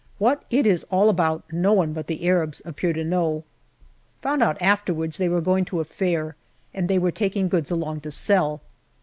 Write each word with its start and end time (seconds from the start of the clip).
What 0.17 0.43
it 0.49 0.65
is 0.65 0.83
all 0.85 1.09
about 1.09 1.43
no 1.53 1.73
one 1.73 1.93
but 1.93 2.07
the 2.07 2.27
Arabs 2.27 2.59
appears 2.65 2.95
to 2.95 3.03
know. 3.03 3.43
Found 4.23 4.41
out 4.41 4.59
afterwards 4.59 5.17
they 5.17 5.29
were 5.29 5.41
going 5.41 5.63
to 5.65 5.79
a 5.79 5.83
fair 5.85 6.35
and 6.73 6.87
they 6.87 6.95
JULY 6.95 7.03
167 7.03 7.03
were 7.03 7.11
taking 7.11 7.49
goods 7.49 7.69
along 7.69 7.99
to 8.01 8.09
sell. 8.09 8.61